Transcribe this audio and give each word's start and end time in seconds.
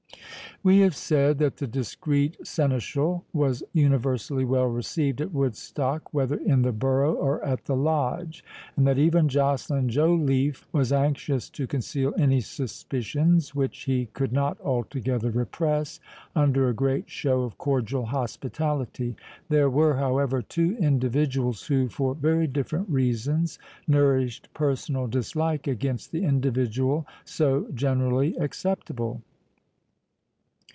We 0.63 0.81
have 0.81 0.95
said, 0.95 1.39
that 1.39 1.57
the 1.57 1.65
discreet 1.65 2.45
seneschal 2.45 3.25
was 3.33 3.63
universally 3.73 4.45
well 4.45 4.67
received 4.67 5.19
at 5.19 5.33
Woodstock, 5.33 6.13
whether 6.13 6.35
in 6.37 6.61
the 6.61 6.71
borough 6.71 7.15
or 7.15 7.43
at 7.43 7.65
the 7.65 7.75
Lodge, 7.75 8.45
and 8.77 8.85
that 8.85 8.99
even 8.99 9.27
Joceline 9.27 9.89
Joliffe 9.89 10.67
was 10.71 10.91
anxious 10.93 11.49
to 11.49 11.65
conceal 11.65 12.13
any 12.15 12.41
suspicions 12.41 13.55
which 13.55 13.85
he 13.85 14.05
could 14.13 14.31
not 14.31 14.61
altogether 14.61 15.31
repress, 15.31 15.99
under 16.35 16.69
a 16.69 16.75
great 16.75 17.09
show 17.09 17.41
of 17.41 17.57
cordial 17.57 18.05
hospitality. 18.05 19.15
There 19.49 19.67
were, 19.69 19.95
however, 19.95 20.43
two 20.43 20.77
individuals, 20.79 21.63
who, 21.65 21.89
for 21.89 22.13
very 22.13 22.45
different 22.45 22.87
reasons, 22.87 23.57
nourished 23.87 24.53
personal 24.53 25.07
dislike 25.07 25.65
against 25.65 26.11
the 26.11 26.23
individual 26.23 27.07
so 27.25 27.65
generally 27.73 28.35
acceptable. 28.35 29.23